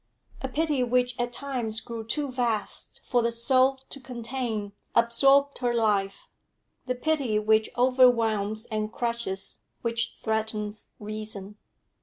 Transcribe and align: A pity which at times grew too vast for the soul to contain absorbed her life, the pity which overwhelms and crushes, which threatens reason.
A 0.41 0.47
pity 0.47 0.81
which 0.81 1.13
at 1.19 1.31
times 1.31 1.79
grew 1.79 2.03
too 2.03 2.31
vast 2.31 3.01
for 3.05 3.21
the 3.21 3.31
soul 3.31 3.77
to 3.91 3.99
contain 3.99 4.71
absorbed 4.95 5.59
her 5.59 5.75
life, 5.75 6.27
the 6.87 6.95
pity 6.95 7.37
which 7.37 7.69
overwhelms 7.77 8.65
and 8.71 8.91
crushes, 8.91 9.59
which 9.83 10.15
threatens 10.23 10.87
reason. 10.99 11.57